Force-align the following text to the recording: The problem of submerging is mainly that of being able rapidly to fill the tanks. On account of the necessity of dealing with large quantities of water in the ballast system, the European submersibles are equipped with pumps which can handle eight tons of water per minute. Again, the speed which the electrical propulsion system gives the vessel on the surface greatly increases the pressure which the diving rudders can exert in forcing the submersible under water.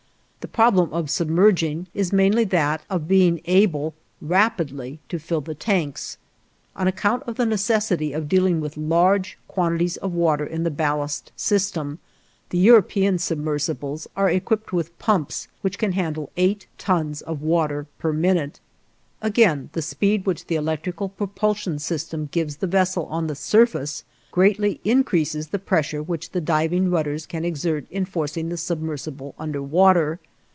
The 0.41 0.47
problem 0.47 0.91
of 0.91 1.09
submerging 1.11 1.85
is 1.93 2.11
mainly 2.11 2.45
that 2.45 2.81
of 2.89 3.07
being 3.07 3.41
able 3.45 3.93
rapidly 4.21 4.99
to 5.09 5.19
fill 5.19 5.39
the 5.41 5.53
tanks. 5.53 6.17
On 6.75 6.87
account 6.87 7.21
of 7.27 7.35
the 7.35 7.45
necessity 7.45 8.11
of 8.11 8.27
dealing 8.27 8.59
with 8.59 8.75
large 8.75 9.37
quantities 9.47 9.97
of 9.97 10.13
water 10.13 10.43
in 10.43 10.63
the 10.63 10.71
ballast 10.71 11.31
system, 11.35 11.99
the 12.49 12.57
European 12.57 13.19
submersibles 13.19 14.07
are 14.15 14.31
equipped 14.31 14.73
with 14.73 14.97
pumps 14.97 15.47
which 15.61 15.77
can 15.77 15.91
handle 15.91 16.31
eight 16.35 16.65
tons 16.79 17.21
of 17.21 17.43
water 17.43 17.85
per 17.99 18.11
minute. 18.11 18.59
Again, 19.21 19.69
the 19.73 19.81
speed 19.83 20.25
which 20.25 20.47
the 20.47 20.55
electrical 20.55 21.07
propulsion 21.09 21.77
system 21.77 22.27
gives 22.31 22.57
the 22.57 22.65
vessel 22.67 23.05
on 23.05 23.27
the 23.27 23.35
surface 23.35 24.03
greatly 24.31 24.81
increases 24.83 25.49
the 25.49 25.59
pressure 25.59 26.01
which 26.01 26.31
the 26.31 26.41
diving 26.41 26.89
rudders 26.89 27.27
can 27.27 27.45
exert 27.45 27.85
in 27.91 28.05
forcing 28.05 28.49
the 28.49 28.57
submersible 28.57 29.35
under 29.37 29.61
water. 29.61 30.19